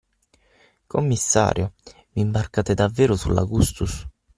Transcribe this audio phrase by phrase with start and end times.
[0.87, 1.73] Commissario,
[2.15, 4.07] v’imbarcate davvero sull’Augustus?